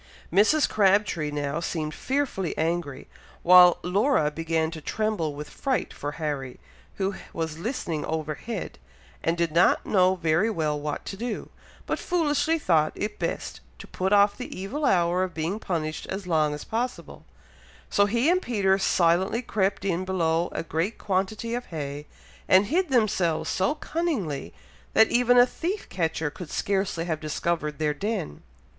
Mrs. 0.33 0.67
Crabtree 0.67 1.29
now 1.29 1.59
seemed 1.59 1.93
fearfully 1.93 2.57
angry, 2.57 3.07
while 3.43 3.77
Laura 3.83 4.31
began 4.31 4.71
to 4.71 4.81
tremble 4.81 5.35
with 5.35 5.47
fright 5.47 5.93
for 5.93 6.13
Harry, 6.13 6.59
who 6.95 7.13
was 7.33 7.59
listening 7.59 8.03
overhead, 8.05 8.79
and 9.21 9.37
did 9.37 9.51
not 9.51 9.85
know 9.85 10.15
very 10.15 10.49
well 10.49 10.81
what 10.81 11.05
to 11.05 11.15
do, 11.15 11.51
but 11.85 11.99
foolishly 11.99 12.57
thought 12.57 12.93
it 12.95 13.19
best 13.19 13.59
to 13.77 13.85
put 13.85 14.11
off 14.11 14.35
the 14.39 14.59
evil 14.59 14.85
hour 14.85 15.21
of 15.21 15.35
being 15.35 15.59
punished 15.59 16.07
as 16.07 16.25
long 16.25 16.51
as 16.55 16.63
possible; 16.63 17.23
so 17.87 18.07
he 18.07 18.27
and 18.27 18.41
Peter 18.41 18.79
silently 18.79 19.43
crept 19.43 19.85
in 19.85 20.03
below 20.03 20.49
a 20.51 20.63
great 20.63 20.97
quantity 20.97 21.53
of 21.53 21.67
hay, 21.67 22.07
and 22.47 22.65
hid 22.65 22.89
themselves 22.89 23.51
so 23.51 23.75
cunningly, 23.75 24.51
that 24.93 25.09
even 25.11 25.37
a 25.37 25.45
thief 25.45 25.87
catcher 25.89 26.31
could 26.31 26.49
scarcely 26.49 27.05
have 27.05 27.19
discovered 27.19 27.77
their 27.77 27.93
den. 27.93 28.41